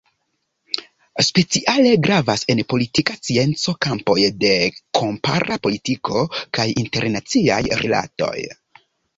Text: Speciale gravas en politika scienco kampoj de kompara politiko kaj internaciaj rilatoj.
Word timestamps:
Speciale 1.25 1.91
gravas 2.07 2.45
en 2.53 2.61
politika 2.73 3.17
scienco 3.19 3.75
kampoj 3.87 4.17
de 4.45 4.51
kompara 5.01 5.61
politiko 5.69 6.25
kaj 6.59 6.67
internaciaj 6.87 7.61
rilatoj. 7.85 8.37